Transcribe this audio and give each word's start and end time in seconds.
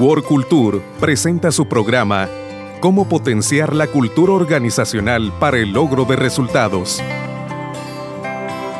World 0.00 0.24
Culture 0.24 0.80
presenta 0.98 1.52
su 1.52 1.68
programa 1.68 2.26
Cómo 2.80 3.06
potenciar 3.06 3.76
la 3.76 3.86
cultura 3.86 4.32
organizacional 4.32 5.30
para 5.38 5.58
el 5.58 5.74
logro 5.74 6.06
de 6.06 6.16
resultados. 6.16 7.02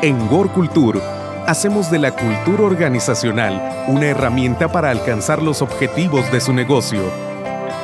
En 0.01 0.19
World 0.33 0.51
Culture 0.51 0.99
hacemos 1.45 1.91
de 1.91 1.99
la 1.99 2.15
cultura 2.15 2.63
organizacional 2.63 3.85
una 3.87 4.07
herramienta 4.07 4.71
para 4.71 4.89
alcanzar 4.89 5.43
los 5.43 5.61
objetivos 5.61 6.31
de 6.31 6.41
su 6.41 6.53
negocio. 6.53 7.03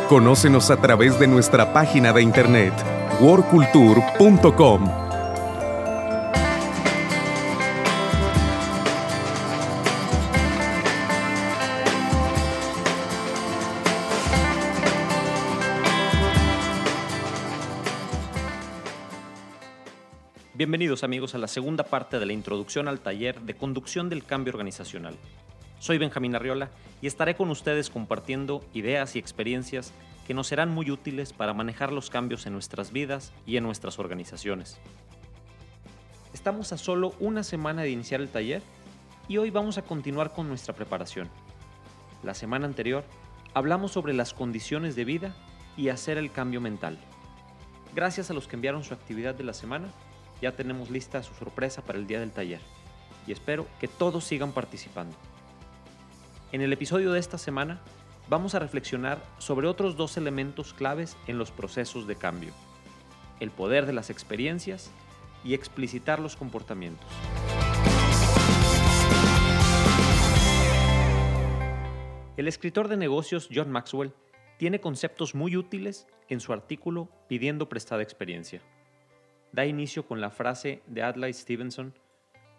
Conócenos 0.10 0.72
a 0.72 0.78
través 0.78 1.20
de 1.20 1.28
nuestra 1.28 1.74
página 1.74 2.14
de 2.14 2.24
internet 2.24 2.74
worldculture.com. 3.22 5.07
Bienvenidos 20.58 21.04
amigos 21.04 21.36
a 21.36 21.38
la 21.38 21.48
segunda 21.48 21.84
parte 21.84 22.18
de 22.18 22.26
la 22.26 22.34
introducción 22.34 22.88
al 22.88 23.00
taller 23.00 23.42
de 23.42 23.54
conducción 23.54 24.10
del 24.10 24.24
cambio 24.24 24.54
organizacional. 24.54 25.16
Soy 25.78 26.00
Benjamín 26.00 26.36
Arriola 26.36 26.72
y 27.00 27.06
estaré 27.06 27.36
con 27.36 27.52
ustedes 27.52 27.92
compartiendo 27.92 28.66
ideas 28.74 29.16
y 29.16 29.20
experiencias 29.20 29.94
que 30.26 30.34
nos 30.34 30.48
serán 30.48 30.72
muy 30.72 30.90
útiles 30.90 31.32
para 31.32 31.54
manejar 31.54 31.92
los 31.92 32.10
cambios 32.10 32.48
en 32.48 32.54
nuestras 32.54 32.92
vidas 32.92 33.34
y 33.46 33.58
en 33.58 33.66
nuestras 33.66 34.00
organizaciones. 34.00 34.80
Estamos 36.34 36.72
a 36.74 36.80
solo 36.80 37.14
una 37.20 37.44
semana 37.44 37.84
de 37.84 37.92
iniciar 37.92 38.20
el 38.20 38.30
taller 38.30 38.64
y 39.28 39.38
hoy 39.38 39.52
vamos 39.52 39.78
a 39.78 39.84
continuar 39.84 40.34
con 40.34 40.48
nuestra 40.48 40.74
preparación. 40.74 41.30
La 42.24 42.34
semana 42.34 42.66
anterior 42.66 43.04
hablamos 43.54 43.92
sobre 43.92 44.16
las 44.16 44.34
condiciones 44.34 44.96
de 44.96 45.06
vida 45.06 45.36
y 45.78 45.90
hacer 45.90 46.18
el 46.18 46.32
cambio 46.32 46.62
mental. 46.62 46.98
Gracias 47.94 48.32
a 48.32 48.34
los 48.34 48.48
que 48.48 48.56
enviaron 48.56 48.84
su 48.84 48.96
actividad 48.96 49.36
de 49.36 49.44
la 49.44 49.54
semana, 49.54 49.94
ya 50.42 50.52
tenemos 50.52 50.90
lista 50.90 51.24
su 51.24 51.34
sorpresa 51.34 51.82
para 51.82 52.00
el 52.00 52.08
día 52.08 52.20
del 52.20 52.32
taller 52.32 52.62
y 53.26 53.32
espero 53.32 53.68
que 53.80 53.88
todos 53.88 54.24
sigan 54.24 54.52
participando. 54.52 55.16
En 56.52 56.62
el 56.62 56.72
episodio 56.72 57.12
de 57.12 57.20
esta 57.20 57.38
semana 57.38 57.82
vamos 58.30 58.56
a 58.56 58.60
reflexionar 58.60 59.22
sobre 59.38 59.68
otros 59.68 59.98
dos 59.98 60.18
elementos 60.18 60.74
claves 60.74 61.18
en 61.28 61.38
los 61.38 61.52
procesos 61.52 62.08
de 62.08 62.16
cambio, 62.16 62.54
el 63.40 63.52
poder 63.52 63.86
de 63.86 63.94
las 63.94 64.10
experiencias 64.10 64.92
y 65.44 65.54
explicitar 65.54 66.20
los 66.20 66.36
comportamientos. 66.36 67.08
El 72.38 72.48
escritor 72.48 72.88
de 72.88 72.98
negocios 72.98 73.50
John 73.54 73.72
Maxwell 73.72 74.14
tiene 74.58 74.80
conceptos 74.80 75.36
muy 75.36 75.58
útiles 75.58 76.08
en 76.30 76.40
su 76.40 76.54
artículo 76.54 77.10
Pidiendo 77.28 77.68
prestada 77.68 78.04
experiencia 78.04 78.62
da 79.52 79.66
inicio 79.66 80.06
con 80.06 80.22
la 80.22 80.30
frase 80.30 80.82
de 80.88 81.04
Adlai 81.04 81.34
Stevenson, 81.34 81.94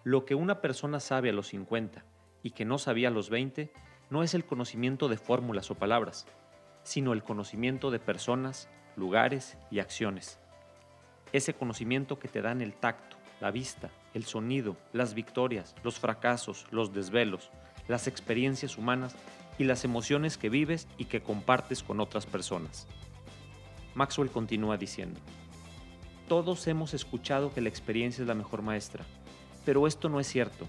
lo 0.05 0.25
que 0.25 0.35
una 0.35 0.61
persona 0.61 1.01
sabe 1.01 1.31
a 1.31 1.33
los 1.33 1.49
50 1.49 2.05
y 2.43 2.51
que 2.53 2.65
no 2.65 2.79
sabía 2.79 3.09
a 3.09 3.11
los 3.11 3.31
20 3.31 3.73
no 4.11 4.23
es 4.23 4.35
el 4.35 4.45
conocimiento 4.45 5.09
de 5.09 5.19
fórmulas 5.19 5.71
o 5.71 5.75
palabras, 5.75 6.27
sino 6.83 7.13
el 7.13 7.23
conocimiento 7.23 7.91
de 7.91 7.99
personas, 7.99 8.69
lugares 8.97 9.59
y 9.71 9.81
acciones. 9.81 10.41
Ese 11.33 11.53
conocimiento 11.55 12.19
que 12.19 12.29
te 12.29 12.41
dan 12.41 12.63
el 12.63 12.73
tacto, 12.73 13.17
la 13.41 13.51
vista, 13.51 13.91
el 14.15 14.25
sonido, 14.25 14.77
las 14.93 15.15
victorias, 15.15 15.75
los 15.85 15.99
fracasos, 15.99 16.67
los 16.71 16.93
desvelos, 16.95 17.51
las 17.87 18.07
experiencias 18.07 18.79
humanas 18.79 19.15
y 19.59 19.65
las 19.65 19.85
emociones 19.85 20.39
que 20.39 20.49
vives 20.49 20.89
y 20.97 21.05
que 21.05 21.21
compartes 21.21 21.83
con 21.83 22.01
otras 22.01 22.27
personas. 22.27 22.87
Maxwell 23.95 24.31
continúa 24.31 24.77
diciendo, 24.77 25.21
todos 26.29 26.67
hemos 26.67 26.93
escuchado 26.93 27.53
que 27.53 27.63
la 27.63 27.71
experiencia 27.71 28.23
es 28.23 28.29
la 28.29 28.35
mejor 28.35 28.61
maestra, 28.63 29.05
pero 29.65 29.87
esto 29.87 30.09
no 30.11 30.21
es 30.21 30.27
cierto. 30.27 30.67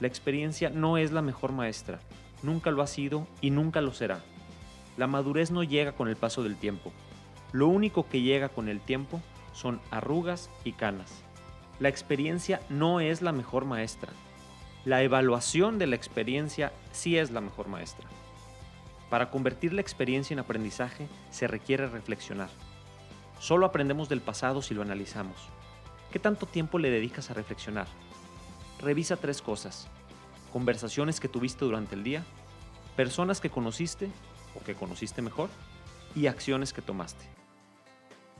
La 0.00 0.08
experiencia 0.08 0.70
no 0.70 0.96
es 0.96 1.12
la 1.12 1.22
mejor 1.22 1.52
maestra, 1.52 2.00
nunca 2.42 2.70
lo 2.70 2.82
ha 2.82 2.86
sido 2.86 3.26
y 3.42 3.50
nunca 3.50 3.82
lo 3.82 3.92
será. 3.92 4.20
La 4.96 5.06
madurez 5.06 5.50
no 5.50 5.62
llega 5.62 5.92
con 5.92 6.08
el 6.08 6.16
paso 6.16 6.42
del 6.42 6.56
tiempo. 6.56 6.92
Lo 7.52 7.68
único 7.68 8.08
que 8.08 8.22
llega 8.22 8.48
con 8.48 8.68
el 8.68 8.80
tiempo 8.80 9.20
son 9.52 9.80
arrugas 9.90 10.50
y 10.64 10.72
canas. 10.72 11.22
La 11.78 11.90
experiencia 11.90 12.60
no 12.70 13.00
es 13.00 13.20
la 13.20 13.32
mejor 13.32 13.66
maestra. 13.66 14.12
La 14.86 15.02
evaluación 15.02 15.78
de 15.78 15.86
la 15.86 15.96
experiencia 15.96 16.72
sí 16.90 17.18
es 17.18 17.30
la 17.30 17.42
mejor 17.42 17.68
maestra. 17.68 18.08
Para 19.10 19.30
convertir 19.30 19.74
la 19.74 19.82
experiencia 19.82 20.32
en 20.32 20.40
aprendizaje 20.40 21.06
se 21.30 21.46
requiere 21.46 21.86
reflexionar. 21.86 22.48
Solo 23.42 23.66
aprendemos 23.66 24.08
del 24.08 24.20
pasado 24.20 24.62
si 24.62 24.72
lo 24.72 24.82
analizamos. 24.82 25.34
¿Qué 26.12 26.20
tanto 26.20 26.46
tiempo 26.46 26.78
le 26.78 26.90
dedicas 26.90 27.28
a 27.28 27.34
reflexionar? 27.34 27.88
Revisa 28.78 29.16
tres 29.16 29.42
cosas. 29.42 29.88
Conversaciones 30.52 31.18
que 31.18 31.26
tuviste 31.26 31.64
durante 31.64 31.96
el 31.96 32.04
día, 32.04 32.22
personas 32.94 33.40
que 33.40 33.50
conociste 33.50 34.10
o 34.54 34.62
que 34.62 34.76
conociste 34.76 35.22
mejor 35.22 35.48
y 36.14 36.28
acciones 36.28 36.72
que 36.72 36.82
tomaste. 36.82 37.24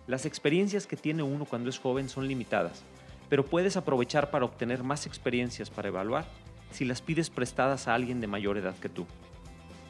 Las 0.06 0.24
experiencias 0.24 0.86
que 0.86 0.96
tiene 0.96 1.24
uno 1.24 1.46
cuando 1.46 1.68
es 1.68 1.80
joven 1.80 2.08
son 2.08 2.28
limitadas, 2.28 2.84
pero 3.28 3.44
puedes 3.44 3.76
aprovechar 3.76 4.30
para 4.30 4.44
obtener 4.44 4.84
más 4.84 5.06
experiencias 5.06 5.68
para 5.68 5.88
evaluar 5.88 6.26
si 6.70 6.84
las 6.84 7.02
pides 7.02 7.28
prestadas 7.28 7.88
a 7.88 7.94
alguien 7.94 8.20
de 8.20 8.28
mayor 8.28 8.56
edad 8.56 8.76
que 8.76 8.88
tú. 8.88 9.04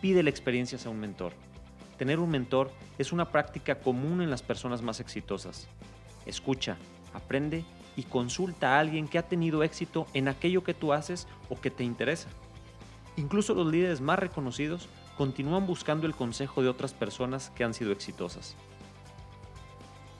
Pídele 0.00 0.30
experiencias 0.30 0.86
a 0.86 0.88
un 0.88 1.00
mentor 1.00 1.34
Tener 2.02 2.18
un 2.18 2.30
mentor 2.30 2.72
es 2.98 3.12
una 3.12 3.30
práctica 3.30 3.76
común 3.76 4.22
en 4.22 4.28
las 4.28 4.42
personas 4.42 4.82
más 4.82 4.98
exitosas. 4.98 5.68
Escucha, 6.26 6.76
aprende 7.14 7.64
y 7.94 8.02
consulta 8.02 8.74
a 8.74 8.80
alguien 8.80 9.06
que 9.06 9.18
ha 9.18 9.28
tenido 9.28 9.62
éxito 9.62 10.08
en 10.12 10.26
aquello 10.26 10.64
que 10.64 10.74
tú 10.74 10.92
haces 10.92 11.28
o 11.48 11.60
que 11.60 11.70
te 11.70 11.84
interesa. 11.84 12.28
Incluso 13.16 13.54
los 13.54 13.68
líderes 13.68 14.00
más 14.00 14.18
reconocidos 14.18 14.88
continúan 15.16 15.64
buscando 15.64 16.08
el 16.08 16.14
consejo 16.16 16.60
de 16.60 16.70
otras 16.70 16.92
personas 16.92 17.50
que 17.50 17.62
han 17.62 17.72
sido 17.72 17.92
exitosas. 17.92 18.56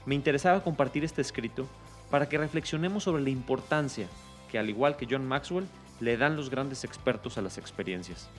Me 0.07 0.15
interesaba 0.15 0.63
compartir 0.63 1.03
este 1.03 1.21
escrito 1.21 1.67
para 2.13 2.29
que 2.29 2.39
reflexionemos 2.39 3.03
sobre 3.03 3.25
la 3.25 3.31
importancia 3.31 4.07
que, 4.53 4.59
al 4.61 4.71
igual 4.71 4.97
que 4.97 5.09
John 5.11 5.27
Maxwell, 5.27 5.67
le 5.99 6.17
dan 6.17 6.37
los 6.37 6.49
grandes 6.49 6.85
expertos 6.85 7.39
a 7.39 7.43
las 7.43 7.59
experiencias. 7.59 8.31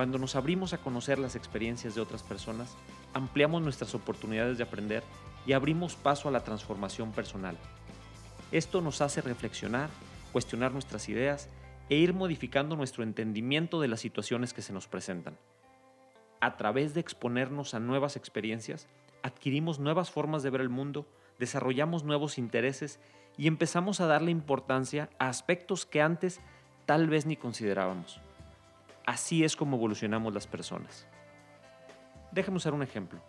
Cuando 0.00 0.16
nos 0.16 0.34
abrimos 0.34 0.72
a 0.72 0.78
conocer 0.78 1.18
las 1.18 1.36
experiencias 1.36 1.94
de 1.94 2.00
otras 2.00 2.22
personas, 2.22 2.74
ampliamos 3.12 3.60
nuestras 3.60 3.94
oportunidades 3.94 4.56
de 4.56 4.64
aprender 4.64 5.02
y 5.44 5.52
abrimos 5.52 5.94
paso 5.94 6.26
a 6.26 6.32
la 6.32 6.42
transformación 6.42 7.12
personal. 7.12 7.58
Esto 8.50 8.80
nos 8.80 9.02
hace 9.02 9.20
reflexionar, 9.20 9.90
cuestionar 10.32 10.72
nuestras 10.72 11.10
ideas 11.10 11.50
e 11.90 11.96
ir 11.96 12.14
modificando 12.14 12.76
nuestro 12.76 13.02
entendimiento 13.02 13.78
de 13.78 13.88
las 13.88 14.00
situaciones 14.00 14.54
que 14.54 14.62
se 14.62 14.72
nos 14.72 14.88
presentan. 14.88 15.36
A 16.40 16.56
través 16.56 16.94
de 16.94 17.00
exponernos 17.00 17.74
a 17.74 17.78
nuevas 17.78 18.16
experiencias, 18.16 18.88
adquirimos 19.22 19.80
nuevas 19.80 20.10
formas 20.10 20.42
de 20.42 20.48
ver 20.48 20.62
el 20.62 20.70
mundo, 20.70 21.06
desarrollamos 21.38 22.04
nuevos 22.04 22.38
intereses 22.38 23.00
y 23.36 23.48
empezamos 23.48 24.00
a 24.00 24.06
darle 24.06 24.30
importancia 24.30 25.10
a 25.18 25.28
aspectos 25.28 25.84
que 25.84 26.00
antes 26.00 26.40
tal 26.86 27.06
vez 27.10 27.26
ni 27.26 27.36
considerábamos. 27.36 28.22
Así 29.06 29.44
es 29.44 29.56
como 29.56 29.76
evolucionamos 29.76 30.32
las 30.32 30.46
personas. 30.46 31.06
Déjame 32.32 32.58
usar 32.58 32.74
un 32.74 32.82
ejemplo. 32.82 33.20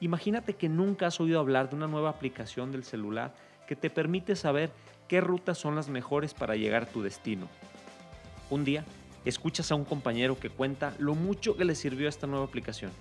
Imagínate 0.00 0.54
que 0.54 0.68
nunca 0.68 1.06
has 1.06 1.20
oído 1.20 1.40
hablar 1.40 1.70
de 1.70 1.76
una 1.76 1.86
nueva 1.86 2.10
aplicación 2.10 2.70
del 2.70 2.84
celular 2.84 3.34
que 3.66 3.76
te 3.76 3.90
permite 3.90 4.36
saber 4.36 4.70
qué 5.08 5.20
rutas 5.20 5.58
son 5.58 5.74
las 5.74 5.88
mejores 5.88 6.34
para 6.34 6.56
llegar 6.56 6.84
a 6.84 6.86
tu 6.86 7.02
destino. 7.02 7.48
Un 8.50 8.64
día, 8.64 8.84
escuchas 9.24 9.72
a 9.72 9.74
un 9.74 9.84
compañero 9.84 10.38
que 10.38 10.50
cuenta 10.50 10.94
lo 10.98 11.14
mucho 11.14 11.56
que 11.56 11.64
le 11.64 11.74
sirvió 11.74 12.08
esta 12.08 12.26
nueva 12.26 12.44
aplicación. 12.44 12.92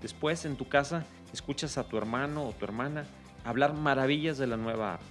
Después, 0.00 0.44
en 0.44 0.56
tu 0.56 0.68
casa, 0.68 1.04
escuchas 1.32 1.78
a 1.78 1.84
tu 1.84 1.96
hermano 1.96 2.46
o 2.46 2.52
tu 2.52 2.64
hermana 2.64 3.06
hablar 3.44 3.74
maravillas 3.74 4.38
de 4.38 4.46
la 4.46 4.56
nueva 4.56 4.94
app. 4.94 5.02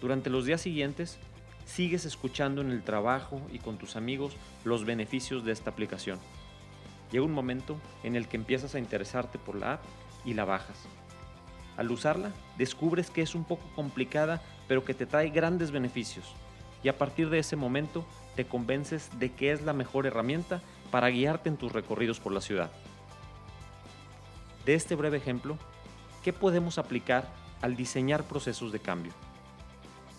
Durante 0.00 0.30
los 0.30 0.44
días 0.44 0.60
siguientes, 0.60 1.18
sigues 1.66 2.06
escuchando 2.06 2.62
en 2.62 2.70
el 2.70 2.82
trabajo 2.82 3.42
y 3.52 3.58
con 3.58 3.76
tus 3.76 3.96
amigos 3.96 4.36
los 4.64 4.86
beneficios 4.86 5.44
de 5.44 5.52
esta 5.52 5.70
aplicación. 5.70 6.18
Llega 7.12 7.24
un 7.24 7.32
momento 7.32 7.76
en 8.02 8.16
el 8.16 8.28
que 8.28 8.36
empiezas 8.36 8.74
a 8.74 8.78
interesarte 8.78 9.38
por 9.38 9.56
la 9.56 9.74
app 9.74 9.84
y 10.24 10.34
la 10.34 10.44
bajas. 10.44 10.78
Al 11.76 11.90
usarla, 11.90 12.30
descubres 12.56 13.10
que 13.10 13.22
es 13.22 13.34
un 13.34 13.44
poco 13.44 13.68
complicada, 13.74 14.40
pero 14.66 14.84
que 14.84 14.94
te 14.94 15.06
trae 15.06 15.28
grandes 15.28 15.70
beneficios. 15.70 16.32
Y 16.82 16.88
a 16.88 16.96
partir 16.96 17.28
de 17.28 17.38
ese 17.38 17.56
momento, 17.56 18.06
te 18.34 18.46
convences 18.46 19.10
de 19.18 19.32
que 19.32 19.52
es 19.52 19.62
la 19.62 19.72
mejor 19.72 20.06
herramienta 20.06 20.62
para 20.90 21.10
guiarte 21.10 21.48
en 21.48 21.56
tus 21.56 21.72
recorridos 21.72 22.20
por 22.20 22.32
la 22.32 22.40
ciudad. 22.40 22.70
De 24.64 24.74
este 24.74 24.94
breve 24.94 25.18
ejemplo, 25.18 25.58
¿qué 26.22 26.32
podemos 26.32 26.78
aplicar 26.78 27.28
al 27.60 27.76
diseñar 27.76 28.24
procesos 28.24 28.72
de 28.72 28.80
cambio? 28.80 29.12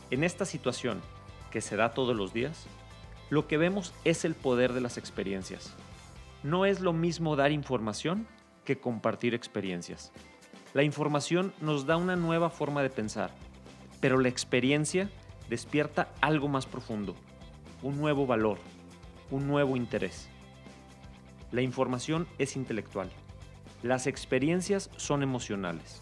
En 0.10 0.24
esta 0.24 0.46
situación, 0.46 1.02
que 1.52 1.62
se 1.62 1.76
da 1.76 1.94
todos 1.94 2.16
los 2.16 2.34
días, 2.34 2.68
lo 3.30 3.48
que 3.48 3.58
vemos 3.58 3.94
es 4.04 4.26
el 4.26 4.36
poder 4.36 4.74
de 4.74 4.82
las 4.82 4.98
experiencias. 4.98 5.74
No 6.44 6.66
es 6.66 6.80
lo 6.80 6.94
mismo 6.94 7.36
dar 7.36 7.52
información 7.52 8.28
que 8.64 8.80
compartir 8.80 9.34
experiencias. 9.34 10.12
La 10.74 10.84
información 10.84 11.54
nos 11.62 11.86
da 11.86 11.98
una 11.98 12.16
nueva 12.16 12.50
forma 12.50 12.84
de 12.84 12.90
pensar, 12.90 13.32
pero 14.00 14.20
la 14.20 14.30
experiencia 14.30 15.10
despierta 15.50 16.10
algo 16.22 16.48
más 16.48 16.66
profundo, 16.66 17.16
un 17.82 17.98
nuevo 17.98 18.28
valor, 18.28 18.60
un 19.32 19.48
nuevo 19.48 19.76
interés. 19.76 20.30
La 21.52 21.62
información 21.62 22.28
es 22.38 22.56
intelectual, 22.56 23.10
las 23.84 24.08
experiencias 24.08 24.90
son 24.98 25.24
emocionales. 25.24 26.02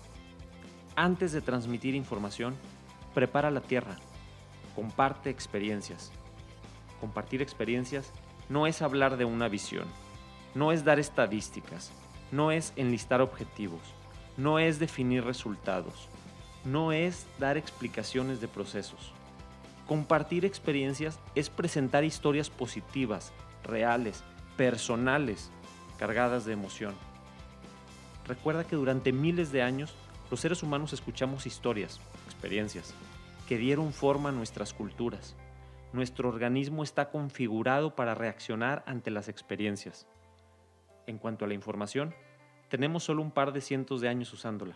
Antes 0.96 1.32
de 1.32 1.42
transmitir 1.42 1.94
información, 1.94 2.56
prepara 3.14 3.52
la 3.52 3.62
tierra, 3.62 3.98
comparte 4.75 5.30
experiencias. 5.30 6.12
Compartir 7.00 7.42
experiencias 7.42 8.12
no 8.50 8.68
es 8.68 8.81
hablar 8.81 9.18
de 9.18 9.25
una 9.25 9.48
visión, 9.48 9.88
no 10.54 10.72
es 10.72 10.83
dar 10.83 11.00
estadísticas, 11.00 11.92
no 12.31 12.51
es 12.51 12.74
enlistar 12.75 13.22
objetivos, 13.22 13.81
no 14.38 14.60
es 14.60 14.80
definir 14.80 15.24
resultados, 15.24 16.07
no 16.63 16.92
es 16.92 17.25
dar 17.39 17.57
explicaciones 17.57 18.42
de 18.42 18.48
procesos. 18.48 19.12
Compartir 19.88 20.45
experiencias 20.45 21.19
es 21.36 21.50
presentar 21.50 22.04
historias 22.04 22.50
positivas, 22.50 23.31
reales, 23.63 24.24
personales, 24.57 25.51
cargadas 26.00 26.45
de 26.45 26.54
emoción. 26.54 26.95
Recuerda 28.27 28.66
que 28.66 28.75
durante 28.75 29.12
miles 29.12 29.51
de 29.51 29.62
años 29.62 29.94
los 30.31 30.39
seres 30.39 30.63
humanos 30.63 30.94
escuchamos 30.94 31.45
historias, 31.45 32.00
experiencias, 32.25 32.95
que 33.48 33.58
dieron 33.58 33.94
forma 33.94 34.30
a 34.30 34.32
nuestras 34.32 34.74
culturas. 34.74 35.36
Nuestro 35.94 36.30
organismo 36.30 36.84
está 36.84 37.10
configurado 37.10 37.96
para 37.96 38.16
reaccionar 38.16 38.84
ante 38.86 39.12
las 39.12 39.30
experiencias. 39.30 40.08
En 41.08 41.18
cuanto 41.18 41.46
a 41.46 41.48
la 41.48 41.54
información, 41.54 42.14
tenemos 42.70 43.04
solo 43.04 43.22
un 43.22 43.32
par 43.32 43.54
de 43.54 43.62
cientos 43.62 44.02
de 44.02 44.10
años 44.10 44.34
usándola. 44.34 44.76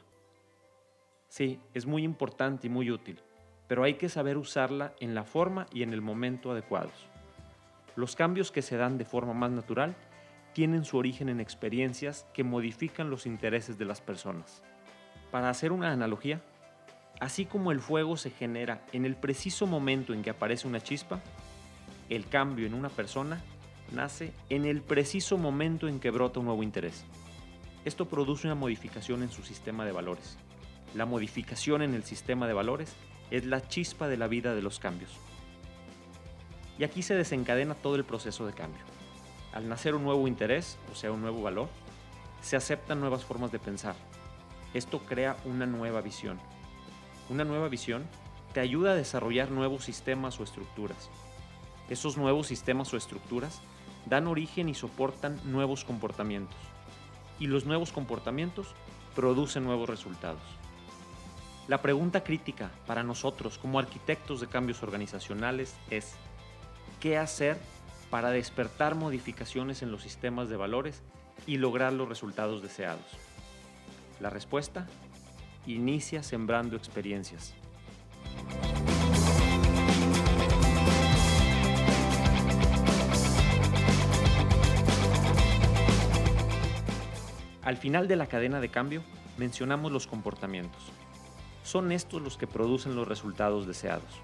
Sí, 1.27 1.59
es 1.73 1.85
muy 1.85 2.03
importante 2.03 2.67
y 2.67 2.69
muy 2.69 2.91
útil, 2.91 3.19
pero 3.67 3.83
hay 3.83 3.95
que 3.95 4.09
saber 4.09 4.37
usarla 4.37 4.93
en 4.99 5.13
la 5.15 5.23
forma 5.23 5.65
y 5.73 5.83
en 5.83 5.93
el 5.93 6.01
momento 6.01 6.51
adecuados. 6.51 7.09
Los 7.95 8.15
cambios 8.15 8.51
que 8.51 8.61
se 8.61 8.77
dan 8.77 8.97
de 8.97 9.05
forma 9.05 9.33
más 9.33 9.51
natural 9.51 9.95
tienen 10.53 10.85
su 10.85 10.97
origen 10.97 11.29
en 11.29 11.39
experiencias 11.39 12.25
que 12.33 12.43
modifican 12.43 13.09
los 13.09 13.25
intereses 13.25 13.77
de 13.77 13.85
las 13.85 14.01
personas. 14.01 14.63
Para 15.31 15.49
hacer 15.49 15.71
una 15.71 15.91
analogía, 15.91 16.41
así 17.19 17.45
como 17.45 17.71
el 17.71 17.79
fuego 17.79 18.17
se 18.17 18.29
genera 18.29 18.85
en 18.93 19.05
el 19.05 19.15
preciso 19.15 19.67
momento 19.67 20.13
en 20.13 20.23
que 20.23 20.29
aparece 20.29 20.67
una 20.67 20.81
chispa, 20.81 21.21
el 22.09 22.27
cambio 22.27 22.65
en 22.65 22.73
una 22.73 22.89
persona 22.89 23.41
nace 23.91 24.33
en 24.49 24.65
el 24.65 24.81
preciso 24.81 25.37
momento 25.37 25.87
en 25.87 25.99
que 25.99 26.11
brota 26.11 26.39
un 26.39 26.45
nuevo 26.45 26.63
interés. 26.63 27.03
Esto 27.85 28.07
produce 28.07 28.47
una 28.47 28.55
modificación 28.55 29.23
en 29.23 29.31
su 29.31 29.43
sistema 29.43 29.85
de 29.85 29.91
valores. 29.91 30.37
La 30.95 31.05
modificación 31.05 31.81
en 31.81 31.93
el 31.93 32.03
sistema 32.03 32.47
de 32.47 32.53
valores 32.53 32.93
es 33.31 33.45
la 33.45 33.67
chispa 33.67 34.07
de 34.07 34.17
la 34.17 34.27
vida 34.27 34.55
de 34.55 34.61
los 34.61 34.79
cambios. 34.79 35.11
Y 36.77 36.83
aquí 36.83 37.01
se 37.01 37.15
desencadena 37.15 37.75
todo 37.75 37.95
el 37.95 38.05
proceso 38.05 38.45
de 38.45 38.53
cambio. 38.53 38.81
Al 39.53 39.67
nacer 39.67 39.95
un 39.95 40.03
nuevo 40.03 40.27
interés, 40.27 40.77
o 40.91 40.95
sea, 40.95 41.11
un 41.11 41.21
nuevo 41.21 41.41
valor, 41.41 41.69
se 42.41 42.55
aceptan 42.55 42.99
nuevas 42.99 43.25
formas 43.25 43.51
de 43.51 43.59
pensar. 43.59 43.95
Esto 44.73 44.99
crea 44.99 45.35
una 45.45 45.65
nueva 45.65 46.01
visión. 46.01 46.39
Una 47.29 47.43
nueva 47.43 47.69
visión 47.69 48.05
te 48.53 48.59
ayuda 48.59 48.91
a 48.91 48.95
desarrollar 48.95 49.51
nuevos 49.51 49.83
sistemas 49.83 50.39
o 50.39 50.43
estructuras. 50.43 51.09
Esos 51.87 52.17
nuevos 52.17 52.47
sistemas 52.47 52.91
o 52.93 52.97
estructuras 52.97 53.61
dan 54.07 54.27
origen 54.27 54.67
y 54.67 54.73
soportan 54.73 55.39
nuevos 55.45 55.85
comportamientos. 55.85 56.57
Y 57.39 57.47
los 57.47 57.65
nuevos 57.65 57.91
comportamientos 57.91 58.73
producen 59.15 59.63
nuevos 59.63 59.87
resultados. 59.87 60.41
La 61.67 61.83
pregunta 61.83 62.23
crítica 62.23 62.71
para 62.87 63.03
nosotros 63.03 63.59
como 63.59 63.77
arquitectos 63.77 64.41
de 64.41 64.47
cambios 64.47 64.81
organizacionales 64.81 65.75
es, 65.91 66.15
¿qué 66.99 67.19
hacer 67.19 67.59
para 68.09 68.31
despertar 68.31 68.95
modificaciones 68.95 69.83
en 69.83 69.91
los 69.91 70.01
sistemas 70.01 70.49
de 70.49 70.57
valores 70.57 71.03
y 71.45 71.57
lograr 71.57 71.93
los 71.93 72.09
resultados 72.09 72.63
deseados? 72.63 73.05
La 74.19 74.31
respuesta, 74.31 74.87
inicia 75.65 76.23
sembrando 76.23 76.75
experiencias. 76.75 77.53
Al 87.61 87.77
final 87.77 88.07
de 88.07 88.15
la 88.15 88.25
cadena 88.25 88.59
de 88.59 88.69
cambio 88.69 89.03
mencionamos 89.37 89.91
los 89.91 90.07
comportamientos. 90.07 90.81
Son 91.63 91.91
estos 91.91 92.19
los 92.19 92.35
que 92.35 92.47
producen 92.47 92.95
los 92.95 93.07
resultados 93.07 93.67
deseados. 93.67 94.21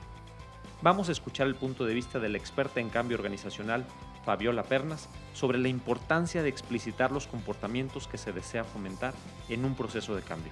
Vamos 0.81 1.09
a 1.09 1.11
escuchar 1.11 1.45
el 1.45 1.53
punto 1.53 1.85
de 1.85 1.93
vista 1.93 2.19
de 2.19 2.29
la 2.29 2.39
experta 2.39 2.79
en 2.79 2.89
cambio 2.89 3.17
organizacional, 3.17 3.85
Fabiola 4.25 4.63
Pernas, 4.63 5.09
sobre 5.33 5.59
la 5.59 5.67
importancia 5.67 6.41
de 6.41 6.49
explicitar 6.49 7.11
los 7.11 7.27
comportamientos 7.27 8.07
que 8.07 8.17
se 8.17 8.33
desea 8.33 8.63
fomentar 8.63 9.13
en 9.47 9.63
un 9.63 9.75
proceso 9.75 10.15
de 10.15 10.23
cambio. 10.23 10.51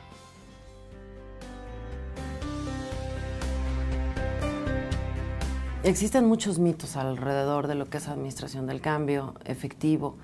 Existen 5.84 6.24
muchos 6.24 6.60
mitos 6.60 6.96
alrededor 6.96 7.68
de 7.68 7.76
lo 7.76 7.90
que 7.90 7.98
es 7.98 8.08
administración 8.08 8.68
del 8.68 8.80
cambio 8.80 9.34
efectivo 9.44 10.16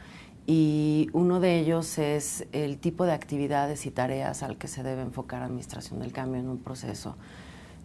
y 0.47 1.09
uno 1.11 1.41
de 1.41 1.59
ellos 1.59 1.97
es 1.97 2.47
el 2.53 2.77
tipo 2.77 3.05
de 3.05 3.11
actividades 3.11 3.85
y 3.85 3.91
tareas 3.91 4.41
al 4.41 4.57
que 4.57 4.69
se 4.69 4.83
debe 4.83 5.01
enfocar 5.01 5.43
administración 5.43 5.99
del 5.99 6.13
cambio 6.13 6.39
en 6.39 6.47
un 6.47 6.59
proceso. 6.59 7.17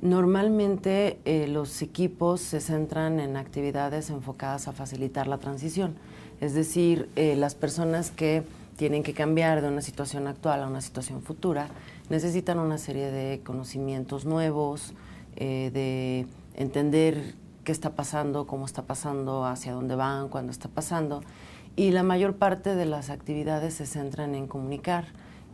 Normalmente 0.01 1.19
eh, 1.25 1.49
los 1.49 1.83
equipos 1.83 2.41
se 2.41 2.61
centran 2.61 3.19
en 3.19 3.37
actividades 3.37 4.09
enfocadas 4.09 4.69
a 4.69 4.73
facilitar 4.73 5.27
la 5.27 5.39
transición, 5.39 5.97
es 6.41 6.55
decir, 6.55 7.09
eh, 7.17 7.35
las 7.35 7.57
personas 7.57 8.13
que 8.13 8.45
tienen 8.77 9.03
que 9.03 9.15
cambiar 9.15 9.63
de 9.63 9.69
una 9.69 9.83
situación 9.83 10.29
actual 10.29 10.63
a 10.63 10.69
una 10.69 10.81
situación 10.81 11.23
futura 11.23 11.67
necesitan 12.09 12.61
una 12.61 12.79
serie 12.79 13.11
de 13.11 13.41
conocimientos 13.43 14.27
nuevos, 14.27 14.95
eh, 15.35 15.73
de 15.75 16.29
entender 16.55 17.43
qué 17.65 17.73
está 17.73 17.91
pasando, 17.91 18.47
cómo 18.47 18.67
está 18.67 18.83
pasando, 18.83 19.45
hacia 19.47 19.73
dónde 19.73 19.97
van, 19.97 20.29
cuándo 20.29 20.53
está 20.53 20.69
pasando 20.69 21.23
y 21.77 21.91
la 21.91 22.03
mayor 22.03 22.37
parte 22.37 22.75
de 22.75 22.87
las 22.87 23.11
actividades 23.11 23.75
se 23.75 23.87
centran 23.87 24.35
en 24.35 24.47
comunicar 24.47 25.07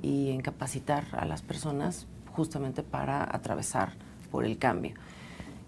y 0.02 0.30
en 0.30 0.40
capacitar 0.40 1.04
a 1.12 1.24
las 1.24 1.42
personas 1.42 2.06
justamente 2.32 2.82
para 2.82 3.24
atravesar 3.24 3.94
por 4.30 4.44
el 4.44 4.58
cambio. 4.58 4.94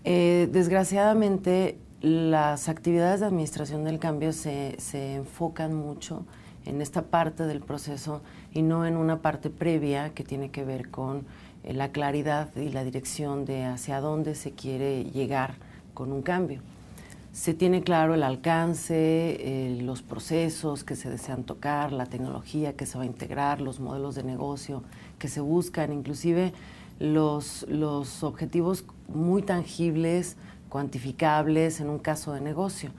Eh, 0.04 0.48
desgraciadamente, 0.52 1.78
las 2.00 2.68
actividades 2.68 3.20
de 3.20 3.26
administración 3.26 3.84
del 3.84 3.98
cambio 3.98 4.32
se, 4.32 4.76
se, 4.78 5.14
enfocan 5.14 5.74
mucho 5.74 6.24
en 6.64 6.80
esta 6.80 7.02
parte 7.02 7.44
del 7.44 7.60
proceso 7.60 8.22
y 8.52 8.62
no 8.62 8.84
en 8.86 8.96
una 8.96 9.22
parte 9.22 9.50
previa 9.50 10.12
que 10.12 10.24
tiene 10.24 10.50
que 10.50 10.64
ver 10.64 10.90
con 10.90 11.24
eh, 11.62 11.72
la 11.72 11.92
claridad 11.92 12.54
y 12.56 12.70
la 12.70 12.84
dirección 12.84 13.44
de 13.44 13.64
hacia 13.64 14.00
dónde 14.00 14.34
se 14.34 14.52
quiere 14.52 15.04
llegar 15.04 15.54
con 15.94 16.12
un 16.12 16.22
cambio 16.22 16.60
se 17.32 17.54
tiene 17.54 17.82
claro 17.82 18.12
el 18.14 18.22
alcance, 18.22 18.94
eh, 18.94 19.78
los 19.80 20.02
procesos 20.02 20.84
que 20.84 20.96
se 20.96 21.08
desean 21.08 21.44
tocar, 21.44 21.90
la 21.90 22.04
tecnología 22.04 22.74
que 22.76 22.84
se 22.84 22.98
va 22.98 23.04
a 23.04 23.06
integrar, 23.06 23.62
los 23.62 23.80
modelos 23.80 24.14
de 24.14 24.22
negocio 24.22 24.82
que 25.18 25.28
se 25.28 25.40
buscan, 25.40 25.92
inclusive 25.92 26.52
los, 26.98 27.64
los 27.70 28.22
objetivos 28.22 28.84
muy 29.08 29.40
tangibles, 29.40 30.36
cuantificables 30.68 31.80
en 31.80 31.88
un 31.88 31.98
caso 31.98 32.34
de 32.34 32.42
negocio. 32.42 32.90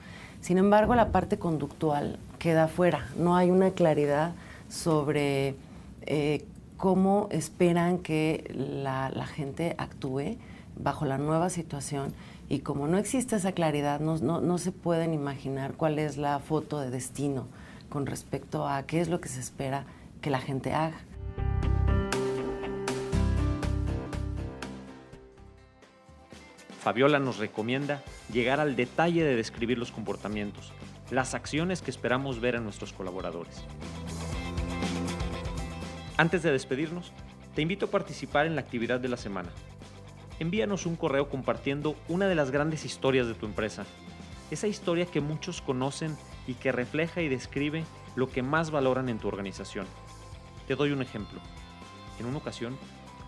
Sin 0.41 0.57
embargo, 0.57 0.95
la 0.95 1.12
parte 1.12 1.38
conductual 1.38 2.17
queda 2.39 2.67
fuera. 2.67 3.07
No 3.17 3.35
hay 3.35 3.51
una 3.51 3.71
claridad 3.71 4.33
sobre 4.67 5.55
eh, 6.01 6.43
cómo 6.77 7.27
esperan 7.31 8.00
que 8.00 8.51
la, 8.55 9.12
la 9.12 9.27
gente 9.27 9.75
actúe 9.77 10.38
bajo 10.75 11.05
la 11.05 11.19
nueva 11.19 11.51
situación 11.51 12.13
y 12.53 12.60
como 12.60 12.88
no 12.88 13.00
existe 13.00 13.36
esa 13.36 13.53
claridad, 13.53 14.00
no, 14.00 14.57
se 14.60 14.72
pueden 14.72 15.15
imaginar 15.15 15.74
cuál 15.74 15.98
es 15.98 16.17
la 16.17 16.38
foto 16.38 16.79
de 16.79 16.91
destino 16.91 17.48
con 17.89 18.05
respecto 18.05 18.67
a 18.67 18.83
qué 18.83 19.01
es 19.01 19.10
lo 19.10 19.19
que 19.19 19.27
se 19.27 19.39
espera 19.39 19.88
que 20.22 20.29
la 20.29 20.39
gente 20.39 20.72
haga. 20.72 21.00
Fabiola 26.79 27.17
nos 27.17 27.39
recomienda 27.39 28.03
llegar 28.31 28.60
al 28.60 28.75
detalle 28.75 29.24
de 29.24 29.36
describir 29.36 29.79
los 29.79 29.91
comportamientos, 29.91 30.74
las 31.10 31.33
acciones 31.33 31.81
que 31.81 31.89
esperamos 31.89 32.39
ver 32.39 32.53
en 32.53 32.65
nuestros 32.65 32.93
colaboradores. 32.93 33.63
Antes 36.17 36.43
de 36.43 36.51
despedirnos, 36.51 37.13
te 37.55 37.63
invito 37.63 37.88
a 37.88 37.89
participar 37.89 38.45
en 38.45 38.53
la 38.53 38.62
actividad 38.62 39.00
de 39.00 39.10
la 39.10 39.17
semana 39.17 39.50
envíanos 40.43 40.85
un 40.85 40.97
correo 40.97 41.29
compartiendo 41.29 41.95
una 42.09 42.27
de 42.27 42.35
las 42.35 42.51
grandes 42.51 42.83
historias 42.83 43.27
de 43.27 43.33
tu 43.33 43.45
empresa. 43.45 43.85
Esa 44.51 44.67
historia 44.67 45.05
que 45.05 45.21
muchos 45.21 45.62
conocen 45.62 46.17
y 46.47 46.55
que 46.55 46.73
refleja 46.73 47.21
y 47.21 47.29
describe 47.29 47.85
lo 48.15 48.29
que 48.29 48.43
más 48.43 48.69
valoran 48.69 49.07
en 49.07 49.19
tu 49.19 49.29
organización. 49.29 49.88
Te 50.67 50.75
doy 50.75 50.91
un 50.91 51.01
ejemplo. 51.01 51.39
En 52.19 52.25
una 52.25 52.38
ocasión, 52.38 52.77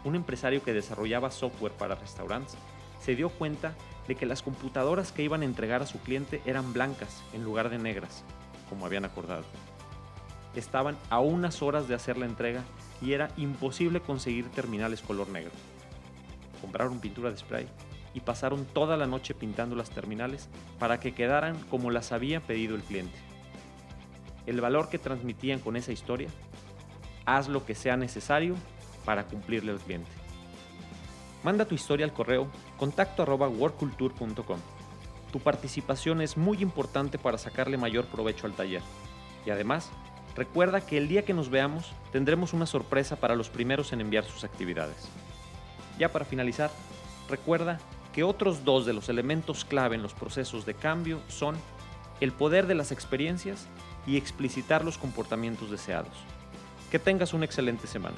un 0.03 0.15
empresario 0.15 0.61
que 0.61 0.73
desarrollaba 0.73 1.31
software 1.31 1.71
para 1.71 1.95
restaurantes 1.95 2.57
se 2.99 3.15
dio 3.15 3.29
cuenta 3.29 3.73
de 4.09 4.15
que 4.15 4.25
las 4.25 4.43
computadoras 4.43 5.13
que 5.13 5.23
iban 5.23 5.41
a 5.41 5.45
entregar 5.45 5.81
a 5.81 5.87
su 5.87 5.99
cliente 5.99 6.41
eran 6.45 6.73
blancas 6.73 7.23
en 7.33 7.45
lugar 7.45 7.69
de 7.69 7.79
negras, 7.79 8.25
como 8.69 8.85
habían 8.85 9.05
acordado. 9.05 9.45
Estaban 10.53 10.97
a 11.09 11.19
unas 11.21 11.61
horas 11.61 11.87
de 11.87 11.95
hacer 11.95 12.17
la 12.17 12.25
entrega 12.25 12.63
y 13.01 13.13
era 13.13 13.31
imposible 13.37 14.01
conseguir 14.01 14.49
terminales 14.51 15.01
color 15.01 15.29
negro. 15.29 15.51
Compraron 16.65 16.99
pintura 16.99 17.29
de 17.29 17.37
spray 17.37 17.67
y 18.15 18.21
pasaron 18.21 18.65
toda 18.65 18.97
la 18.97 19.05
noche 19.05 19.35
pintando 19.35 19.75
las 19.75 19.91
terminales 19.91 20.49
para 20.79 20.99
que 20.99 21.13
quedaran 21.13 21.55
como 21.69 21.91
las 21.91 22.11
había 22.11 22.39
pedido 22.39 22.75
el 22.75 22.81
cliente. 22.81 23.15
El 24.47 24.61
valor 24.61 24.89
que 24.89 24.97
transmitían 24.97 25.59
con 25.59 25.75
esa 25.75 25.91
historia, 25.91 26.27
haz 27.27 27.49
lo 27.49 27.67
que 27.67 27.75
sea 27.75 27.97
necesario 27.97 28.55
para 29.05 29.25
cumplirle 29.25 29.73
al 29.73 29.77
cliente. 29.77 30.09
Manda 31.43 31.65
tu 31.65 31.75
historia 31.75 32.03
al 32.03 32.13
correo 32.13 32.47
contacto 32.77 33.21
arroba 33.21 33.47
workculture.com. 33.47 34.57
Tu 35.31 35.39
participación 35.39 36.19
es 36.19 36.35
muy 36.35 36.63
importante 36.63 37.19
para 37.19 37.37
sacarle 37.37 37.77
mayor 37.77 38.05
provecho 38.05 38.47
al 38.47 38.53
taller. 38.53 38.81
Y 39.45 39.51
además, 39.51 39.91
recuerda 40.35 40.81
que 40.81 40.97
el 40.97 41.07
día 41.09 41.25
que 41.25 41.35
nos 41.35 41.51
veamos 41.51 41.91
tendremos 42.11 42.53
una 42.53 42.65
sorpresa 42.65 43.17
para 43.17 43.35
los 43.35 43.51
primeros 43.51 43.93
en 43.93 44.01
enviar 44.01 44.23
sus 44.23 44.43
actividades. 44.43 45.07
Ya 45.97 46.11
para 46.11 46.25
finalizar, 46.25 46.71
recuerda 47.29 47.79
que 48.13 48.23
otros 48.23 48.63
dos 48.63 48.85
de 48.85 48.93
los 48.93 49.09
elementos 49.09 49.65
clave 49.65 49.95
en 49.95 50.01
los 50.01 50.13
procesos 50.13 50.65
de 50.65 50.73
cambio 50.73 51.19
son 51.27 51.55
el 52.21 52.31
poder 52.31 52.67
de 52.67 52.75
las 52.75 52.91
experiencias 52.91 53.67
y 54.07 54.17
explicitar 54.17 54.85
los 54.85 54.97
comportamientos 54.97 55.71
deseados. 55.71 56.13
Que 56.91 56.99
tengas 56.99 57.33
una 57.33 57.45
excelente 57.45 57.87
semana. 57.87 58.15